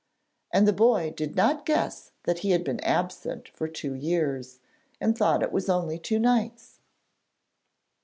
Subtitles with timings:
[0.51, 4.57] And the boy did not guess that he had been absent for two years,
[4.99, 6.79] and thought it was only two nights.